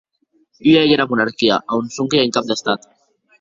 Ua 0.71 0.79
ei 0.83 0.89
era 0.95 1.05
monarquia, 1.11 1.59
a 1.69 1.77
on 1.83 1.93
sonque 1.99 2.17
i 2.19 2.23
a 2.23 2.25
un 2.31 2.35
cap 2.39 2.49
d'Estat. 2.49 2.91